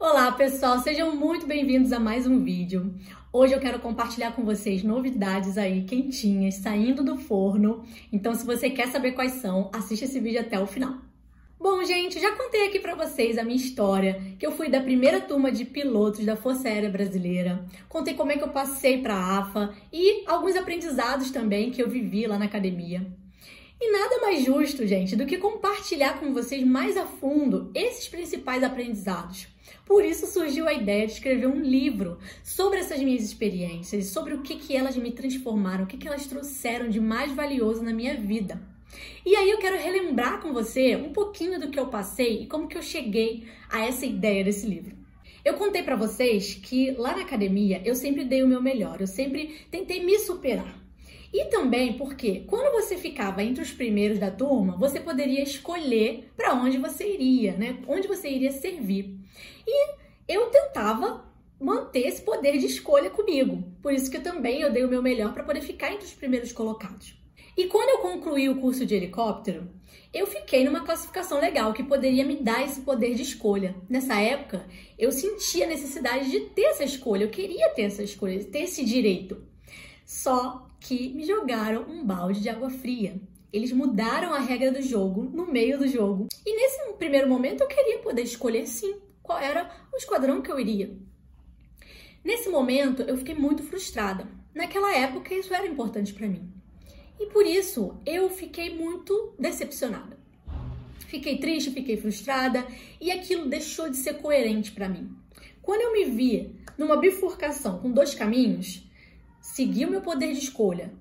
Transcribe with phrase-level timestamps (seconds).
[0.00, 2.94] Olá pessoal, sejam muito bem-vindos a mais um vídeo.
[3.32, 7.84] Hoje eu quero compartilhar com vocês novidades aí quentinhas, saindo do forno.
[8.12, 10.98] Então se você quer saber quais são, assista esse vídeo até o final.
[11.58, 15.20] Bom, gente, já contei aqui para vocês a minha história, que eu fui da primeira
[15.20, 17.66] turma de pilotos da Força Aérea Brasileira.
[17.88, 21.90] Contei como é que eu passei para a AFA e alguns aprendizados também que eu
[21.90, 23.04] vivi lá na academia.
[23.80, 28.64] E nada mais justo, gente, do que compartilhar com vocês mais a fundo esses principais
[28.64, 29.46] aprendizados.
[29.86, 34.42] Por isso surgiu a ideia de escrever um livro sobre essas minhas experiências, sobre o
[34.42, 38.16] que, que elas me transformaram, o que, que elas trouxeram de mais valioso na minha
[38.16, 38.60] vida.
[39.24, 42.66] E aí eu quero relembrar com você um pouquinho do que eu passei e como
[42.66, 44.96] que eu cheguei a essa ideia desse livro.
[45.44, 49.06] Eu contei para vocês que lá na academia eu sempre dei o meu melhor, eu
[49.06, 50.77] sempre tentei me superar.
[51.32, 56.54] E também porque quando você ficava entre os primeiros da turma, você poderia escolher para
[56.54, 57.78] onde você iria, né?
[57.86, 59.18] Onde você iria servir.
[59.66, 59.94] E
[60.26, 61.28] eu tentava
[61.60, 63.64] manter esse poder de escolha comigo.
[63.82, 66.52] Por isso que também eu dei o meu melhor para poder ficar entre os primeiros
[66.52, 67.18] colocados.
[67.56, 69.68] E quando eu concluí o curso de helicóptero,
[70.14, 73.74] eu fiquei numa classificação legal que poderia me dar esse poder de escolha.
[73.88, 74.64] Nessa época,
[74.96, 78.84] eu sentia a necessidade de ter essa escolha, eu queria ter essa escolha, ter esse
[78.84, 79.42] direito.
[80.06, 83.20] Só que me jogaram um balde de água fria.
[83.52, 86.28] Eles mudaram a regra do jogo no meio do jogo.
[86.44, 90.60] E nesse primeiro momento eu queria poder escolher sim qual era o esquadrão que eu
[90.60, 90.96] iria.
[92.24, 94.28] Nesse momento eu fiquei muito frustrada.
[94.54, 96.52] Naquela época isso era importante para mim.
[97.18, 100.18] E por isso eu fiquei muito decepcionada.
[101.06, 102.66] Fiquei triste, fiquei frustrada
[103.00, 105.10] e aquilo deixou de ser coerente para mim.
[105.62, 108.87] Quando eu me vi numa bifurcação com dois caminhos,
[109.40, 110.92] seguir o meu poder de escolha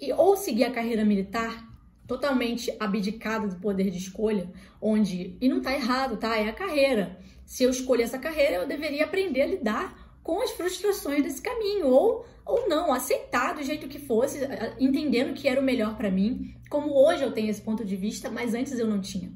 [0.00, 1.66] e ou seguir a carreira militar
[2.06, 6.36] totalmente abdicada do poder de escolha, onde e não tá errado, tá?
[6.36, 7.18] É a carreira.
[7.44, 11.88] Se eu escolher essa carreira, eu deveria aprender a lidar com as frustrações desse caminho
[11.88, 14.38] ou ou não, aceitar do jeito que fosse,
[14.78, 18.30] entendendo que era o melhor para mim, como hoje eu tenho esse ponto de vista,
[18.30, 19.32] mas antes eu não tinha.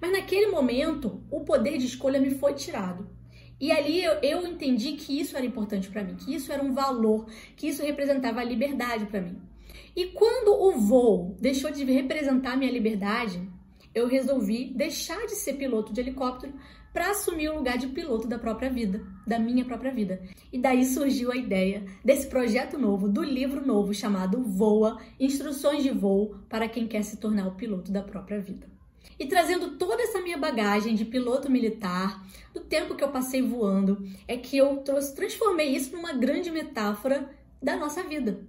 [0.00, 3.10] Mas naquele momento, o poder de escolha me foi tirado.
[3.60, 6.74] E ali eu, eu entendi que isso era importante para mim, que isso era um
[6.74, 9.40] valor, que isso representava a liberdade para mim.
[9.94, 13.40] E quando o voo deixou de representar minha liberdade,
[13.94, 16.52] eu resolvi deixar de ser piloto de helicóptero
[16.92, 20.20] para assumir o lugar de piloto da própria vida, da minha própria vida.
[20.52, 25.90] E daí surgiu a ideia desse projeto novo, do livro novo chamado Voa Instruções de
[25.90, 28.75] Voo para quem quer se tornar o piloto da própria vida.
[29.18, 32.22] E trazendo toda essa minha bagagem de piloto militar,
[32.52, 37.30] do tempo que eu passei voando, é que eu trouxe, transformei isso numa grande metáfora
[37.62, 38.40] da nossa vida.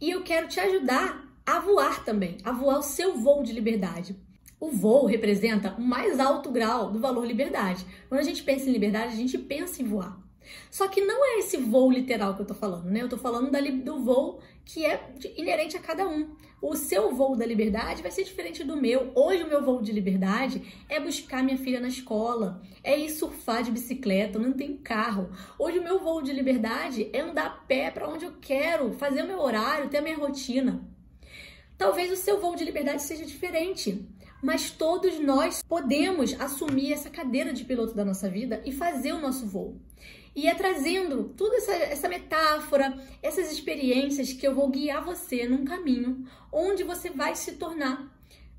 [0.00, 4.16] E eu quero te ajudar a voar também, a voar o seu voo de liberdade.
[4.58, 7.84] O voo representa o mais alto grau do valor liberdade.
[8.08, 10.20] Quando a gente pensa em liberdade, a gente pensa em voar.
[10.70, 13.02] Só que não é esse voo literal que eu tô falando, né?
[13.02, 13.50] Eu tô falando
[13.82, 16.36] do voo que é inerente a cada um.
[16.62, 19.10] O seu voo da liberdade vai ser diferente do meu.
[19.16, 23.64] Hoje o meu voo de liberdade é buscar minha filha na escola, é ir surfar
[23.64, 25.28] de bicicleta, não tem carro.
[25.58, 29.24] Hoje o meu voo de liberdade é andar a pé para onde eu quero, fazer
[29.24, 30.88] o meu horário, ter a minha rotina.
[31.76, 34.08] Talvez o seu voo de liberdade seja diferente,
[34.42, 39.20] mas todos nós podemos assumir essa cadeira de piloto da nossa vida e fazer o
[39.20, 39.76] nosso voo.
[40.34, 45.64] E é trazendo toda essa, essa metáfora, essas experiências que eu vou guiar você num
[45.64, 48.10] caminho onde você vai se tornar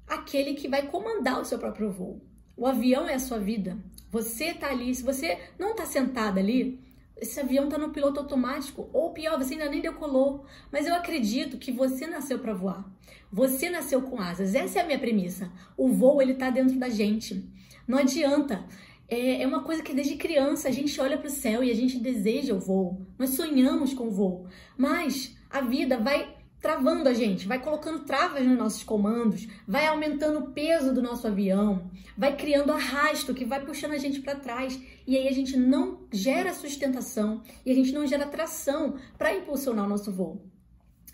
[0.08, 2.22] aquele que vai comandar o seu próprio voo.
[2.56, 3.78] O avião é a sua vida.
[4.12, 4.94] Você está ali.
[4.94, 6.80] Se você não está sentada ali,
[7.18, 8.90] esse avião está no piloto automático.
[8.92, 10.46] Ou pior, você ainda nem decolou.
[10.72, 12.86] Mas eu acredito que você nasceu para voar.
[13.32, 14.56] Você nasceu com asas.
[14.56, 15.52] Essa é a minha premissa.
[15.78, 17.50] O voo ele está dentro da gente.
[17.88, 18.66] Não adianta
[19.08, 21.76] é, é uma coisa que desde criança a gente olha para o céu e a
[21.76, 23.02] gente deseja o voo.
[23.18, 24.48] Nós sonhamos com o voo.
[24.78, 26.33] Mas a vida vai
[26.64, 31.28] travando a gente, vai colocando travas nos nossos comandos, vai aumentando o peso do nosso
[31.28, 35.58] avião, vai criando arrasto que vai puxando a gente para trás e aí a gente
[35.58, 40.42] não gera sustentação e a gente não gera tração para impulsionar o nosso voo.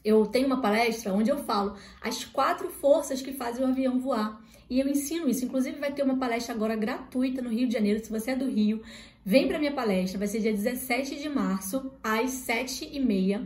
[0.06, 4.40] Eu tenho uma palestra onde eu falo as quatro forças que fazem o avião voar.
[4.70, 5.44] E eu ensino isso.
[5.44, 8.04] Inclusive, vai ter uma palestra agora gratuita no Rio de Janeiro.
[8.06, 8.82] Se você é do Rio,
[9.26, 10.20] vem para minha palestra.
[10.20, 13.46] Vai ser dia 17 de março, às 7h30,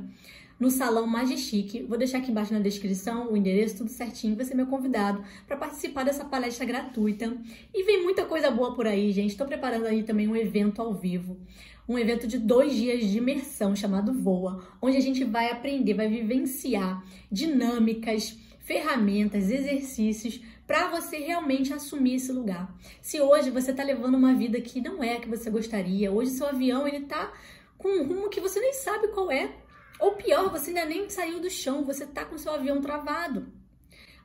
[0.64, 1.86] no Salão Majestic.
[1.90, 4.34] Vou deixar aqui embaixo na descrição o endereço, tudo certinho.
[4.34, 7.36] Vai ser meu convidado para participar dessa palestra gratuita.
[7.74, 9.32] E vem muita coisa boa por aí, gente.
[9.32, 11.38] Estou preparando aí também um evento ao vivo
[11.86, 16.08] um evento de dois dias de imersão chamado Voa, onde a gente vai aprender, vai
[16.08, 22.74] vivenciar dinâmicas, ferramentas, exercícios para você realmente assumir esse lugar.
[23.02, 26.32] Se hoje você está levando uma vida que não é a que você gostaria, hoje
[26.32, 27.34] seu avião ele tá
[27.78, 29.52] com um rumo que você nem sabe qual é,
[30.00, 33.48] ou pior, você ainda nem saiu do chão, você tá com seu avião travado.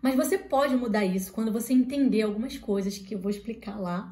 [0.01, 4.09] Mas você pode mudar isso quando você entender algumas coisas que eu vou explicar lá.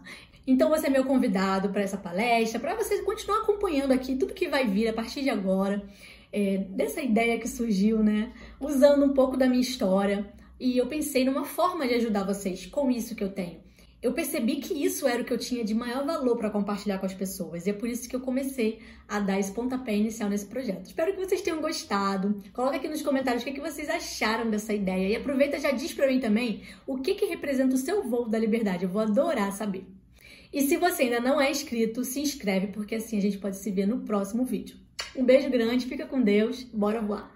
[0.47, 4.49] Então você é meu convidado para essa palestra, para você continuar acompanhando aqui tudo que
[4.49, 5.82] vai vir a partir de agora,
[6.32, 8.32] é, dessa ideia que surgiu, né?
[8.61, 10.32] Usando um pouco da minha história.
[10.59, 13.65] E eu pensei numa forma de ajudar vocês com isso que eu tenho
[14.02, 17.06] eu percebi que isso era o que eu tinha de maior valor para compartilhar com
[17.06, 17.66] as pessoas.
[17.66, 20.87] E é por isso que eu comecei a dar esse pontapé inicial nesse projeto.
[20.87, 22.43] Espero que vocês tenham gostado.
[22.52, 25.08] Coloca aqui nos comentários o que, vocês acharam dessa ideia.
[25.08, 28.28] E aproveita e já diz para mim também o que, que representa o seu voo
[28.28, 28.84] da liberdade.
[28.84, 29.87] Eu vou adorar saber.
[30.52, 33.70] E se você ainda não é inscrito, se inscreve, porque assim a gente pode se
[33.70, 34.76] ver no próximo vídeo.
[35.14, 37.36] Um beijo grande, fica com Deus, bora voar!